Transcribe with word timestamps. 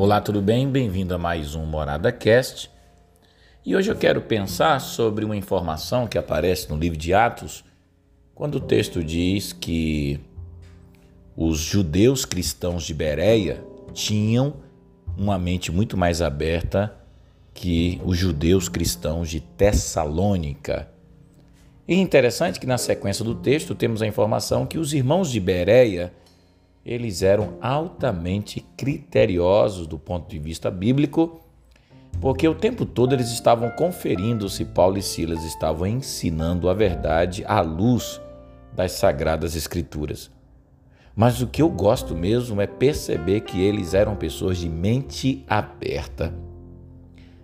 Olá, 0.00 0.20
tudo 0.20 0.40
bem? 0.40 0.70
Bem-vindo 0.70 1.12
a 1.12 1.18
mais 1.18 1.56
um 1.56 1.66
Morada 1.66 2.12
Cast. 2.12 2.70
E 3.66 3.74
hoje 3.74 3.90
eu 3.90 3.96
quero 3.96 4.20
pensar 4.22 4.80
sobre 4.80 5.24
uma 5.24 5.36
informação 5.36 6.06
que 6.06 6.16
aparece 6.16 6.70
no 6.70 6.76
livro 6.76 6.96
de 6.96 7.12
Atos, 7.12 7.64
quando 8.32 8.54
o 8.54 8.60
texto 8.60 9.02
diz 9.02 9.52
que 9.52 10.20
os 11.36 11.58
judeus 11.58 12.24
cristãos 12.24 12.84
de 12.84 12.94
Bereia 12.94 13.60
tinham 13.92 14.54
uma 15.16 15.36
mente 15.36 15.72
muito 15.72 15.96
mais 15.96 16.22
aberta 16.22 16.94
que 17.52 18.00
os 18.04 18.16
judeus 18.16 18.68
cristãos 18.68 19.28
de 19.28 19.40
Tessalônica. 19.40 20.88
E 21.88 21.94
é 21.94 21.96
interessante 21.96 22.60
que 22.60 22.68
na 22.68 22.78
sequência 22.78 23.24
do 23.24 23.34
texto 23.34 23.74
temos 23.74 24.00
a 24.00 24.06
informação 24.06 24.64
que 24.64 24.78
os 24.78 24.92
irmãos 24.92 25.28
de 25.28 25.40
Bereia 25.40 26.12
eles 26.88 27.20
eram 27.20 27.58
altamente 27.60 28.64
criteriosos 28.74 29.86
do 29.86 29.98
ponto 29.98 30.26
de 30.26 30.38
vista 30.38 30.70
bíblico, 30.70 31.38
porque 32.18 32.48
o 32.48 32.54
tempo 32.54 32.86
todo 32.86 33.14
eles 33.14 33.30
estavam 33.30 33.68
conferindo 33.72 34.48
se 34.48 34.64
Paulo 34.64 34.96
e 34.96 35.02
Silas 35.02 35.44
estavam 35.44 35.86
ensinando 35.86 36.66
a 36.66 36.72
verdade 36.72 37.44
à 37.46 37.60
luz 37.60 38.18
das 38.74 38.92
sagradas 38.92 39.54
escrituras. 39.54 40.30
Mas 41.14 41.42
o 41.42 41.46
que 41.46 41.60
eu 41.60 41.68
gosto 41.68 42.16
mesmo 42.16 42.58
é 42.58 42.66
perceber 42.66 43.42
que 43.42 43.60
eles 43.60 43.92
eram 43.92 44.16
pessoas 44.16 44.56
de 44.56 44.68
mente 44.68 45.44
aberta. 45.46 46.32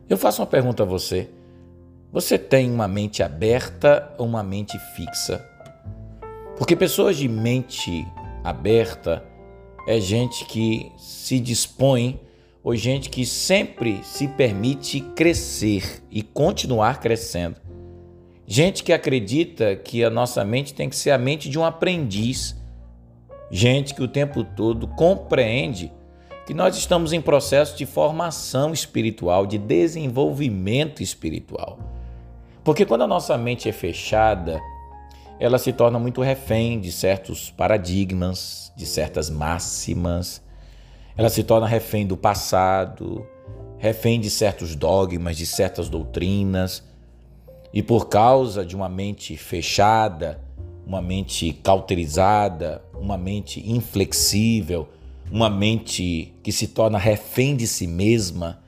Eu 0.08 0.16
faço 0.16 0.40
uma 0.40 0.46
pergunta 0.46 0.84
a 0.84 0.86
você. 0.86 1.28
Você 2.10 2.38
tem 2.38 2.70
uma 2.70 2.88
mente 2.88 3.22
aberta 3.22 4.10
ou 4.16 4.26
uma 4.26 4.42
mente 4.42 4.78
fixa? 4.96 5.46
Porque 6.56 6.74
pessoas 6.74 7.18
de 7.18 7.28
mente 7.28 8.06
aberta 8.42 9.33
é 9.86 10.00
gente 10.00 10.44
que 10.46 10.90
se 10.96 11.38
dispõe 11.38 12.20
ou 12.62 12.74
gente 12.74 13.10
que 13.10 13.27
sempre 13.27 14.00
se 14.02 14.26
permite 14.26 15.00
crescer 15.00 16.02
e 16.10 16.22
continuar 16.22 17.00
crescendo. 17.00 17.56
Gente 18.46 18.82
que 18.82 18.92
acredita 18.92 19.76
que 19.76 20.02
a 20.02 20.10
nossa 20.10 20.44
mente 20.44 20.74
tem 20.74 20.88
que 20.88 20.96
ser 20.96 21.10
a 21.10 21.18
mente 21.18 21.48
de 21.48 21.58
um 21.58 21.64
aprendiz. 21.64 22.56
Gente 23.50 23.94
que 23.94 24.02
o 24.02 24.08
tempo 24.08 24.42
todo 24.42 24.86
compreende 24.88 25.92
que 26.46 26.52
nós 26.52 26.76
estamos 26.76 27.12
em 27.12 27.20
processo 27.20 27.76
de 27.76 27.86
formação 27.86 28.72
espiritual, 28.72 29.46
de 29.46 29.56
desenvolvimento 29.56 31.02
espiritual. 31.02 31.78
Porque 32.62 32.84
quando 32.84 33.02
a 33.02 33.06
nossa 33.06 33.36
mente 33.36 33.69
é 33.69 33.72
fechada, 33.72 34.60
ela 35.45 35.59
se 35.59 35.75
torna 35.75 35.98
muito 35.98 36.23
refém 36.23 36.81
de 36.81 36.91
certos 36.91 37.50
paradigmas, 37.50 38.73
de 38.75 38.87
certas 38.87 39.28
máximas. 39.28 40.41
Ela 41.14 41.28
se 41.28 41.45
torna 41.45 41.67
refém 41.67 42.06
do 42.06 42.17
passado, 42.17 43.27
refém 43.77 44.19
de 44.19 44.31
certos 44.31 44.75
dogmas, 44.75 45.37
de 45.37 45.45
certas 45.45 45.91
doutrinas. 45.91 46.83
E 47.75 47.83
por 47.83 48.09
causa 48.09 48.65
de 48.65 48.75
uma 48.75 48.89
mente 48.89 49.37
fechada, 49.37 50.41
uma 50.87 51.03
mente 51.03 51.53
cauterizada, 51.62 52.83
uma 52.98 53.19
mente 53.19 53.62
inflexível, 53.70 54.89
uma 55.31 55.50
mente 55.50 56.33
que 56.42 56.53
se 56.53 56.69
torna 56.69 56.97
refém 56.97 57.55
de 57.55 57.67
si 57.67 57.87
mesma, 57.87 58.62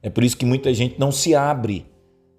é 0.00 0.08
por 0.08 0.22
isso 0.22 0.36
que 0.36 0.46
muita 0.46 0.72
gente 0.72 0.94
não 0.96 1.10
se 1.10 1.34
abre 1.34 1.84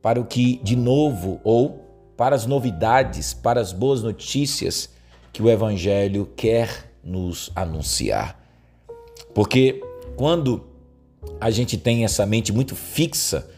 para 0.02 0.18
o 0.18 0.24
que 0.24 0.62
de 0.64 0.78
novo 0.78 1.42
ou 1.44 1.85
para 2.18 2.36
as 2.36 2.46
novidades, 2.46 3.34
para 3.34 3.60
as 3.60 3.72
boas 3.72 4.02
notícias 4.02 4.90
que 5.34 5.42
o 5.42 5.50
Evangelho 5.50 6.32
quer 6.36 6.92
nos 7.04 7.52
anunciar. 7.56 8.42
Porque 9.34 9.82
quando 10.16 10.66
a 11.42 11.52
gente 11.52 11.78
tem 11.78 12.06
essa 12.06 12.26
mente 12.26 12.54
muito 12.54 12.76
fixa, 12.76 13.50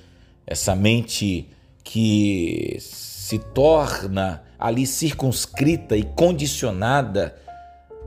essa 0.46 0.76
mente 0.76 1.50
que 1.84 2.78
se 2.80 3.38
torna 3.38 4.44
ali 4.58 4.88
circunscrita 4.88 5.96
e 5.96 6.04
condicionada 6.04 7.36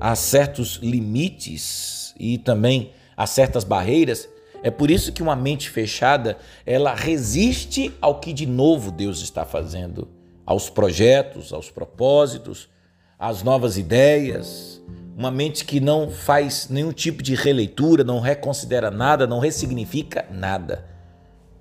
a 0.00 0.16
certos 0.16 0.80
limites 0.82 2.14
e 2.18 2.38
também 2.38 2.92
a 3.16 3.26
certas 3.26 3.62
barreiras, 3.62 4.28
é 4.62 4.70
por 4.70 4.90
isso 4.90 5.12
que 5.12 5.22
uma 5.22 5.36
mente 5.36 5.70
fechada, 5.70 6.38
ela 6.66 6.94
resiste 6.94 7.92
ao 8.00 8.18
que 8.18 8.32
de 8.32 8.46
novo 8.46 8.90
Deus 8.90 9.22
está 9.22 9.44
fazendo 9.44 10.19
aos 10.50 10.68
projetos, 10.68 11.52
aos 11.52 11.70
propósitos, 11.70 12.68
às 13.16 13.40
novas 13.40 13.78
ideias, 13.78 14.82
uma 15.16 15.30
mente 15.30 15.64
que 15.64 15.78
não 15.78 16.10
faz 16.10 16.68
nenhum 16.68 16.90
tipo 16.92 17.22
de 17.22 17.36
releitura, 17.36 18.02
não 18.02 18.18
reconsidera 18.18 18.90
nada, 18.90 19.28
não 19.28 19.38
ressignifica 19.38 20.26
nada. 20.28 20.84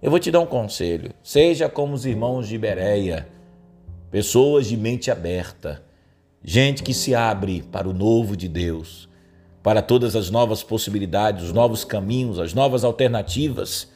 Eu 0.01 0.09
vou 0.09 0.19
te 0.19 0.31
dar 0.31 0.39
um 0.39 0.47
conselho: 0.47 1.11
seja 1.21 1.69
como 1.69 1.93
os 1.93 2.03
irmãos 2.03 2.47
de 2.47 2.57
Bereia, 2.57 3.27
pessoas 4.09 4.65
de 4.65 4.75
mente 4.75 5.11
aberta, 5.11 5.83
gente 6.43 6.81
que 6.81 6.93
se 6.93 7.13
abre 7.13 7.61
para 7.61 7.87
o 7.87 7.93
novo 7.93 8.35
de 8.35 8.47
Deus, 8.47 9.07
para 9.61 9.83
todas 9.83 10.15
as 10.15 10.31
novas 10.31 10.63
possibilidades, 10.63 11.43
os 11.43 11.53
novos 11.53 11.85
caminhos, 11.85 12.39
as 12.39 12.55
novas 12.55 12.83
alternativas, 12.83 13.87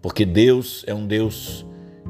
porque 0.00 0.24
Deus 0.24 0.84
é 0.86 0.94
um 0.94 1.06
Deus 1.06 1.66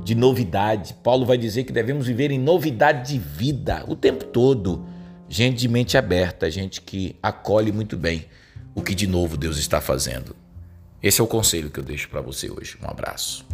de 0.07 0.15
novidade. 0.15 0.95
Paulo 1.03 1.27
vai 1.27 1.37
dizer 1.37 1.65
que 1.65 1.73
devemos 1.73 2.07
viver 2.07 2.31
em 2.31 2.39
novidade 2.39 3.13
de 3.13 3.19
vida 3.19 3.85
o 3.89 3.97
tempo 3.97 4.25
todo. 4.25 4.87
Gente 5.29 5.59
de 5.59 5.67
mente 5.67 5.99
aberta, 5.99 6.49
gente 6.49 6.81
que 6.81 7.17
acolhe 7.21 7.73
muito 7.73 7.97
bem 7.97 8.27
o 8.73 8.83
que 8.83 8.95
de 8.95 9.09
novo 9.09 9.37
Deus 9.37 9.59
está 9.59 9.81
fazendo. 9.81 10.37
Esse 11.03 11.21
é 11.21 11.25
o 11.25 11.27
conselho 11.27 11.71
que 11.71 11.81
eu 11.81 11.85
deixo 11.85 12.09
para 12.09 12.21
você 12.21 12.49
hoje. 12.49 12.79
Um 12.81 12.89
abraço. 12.89 13.45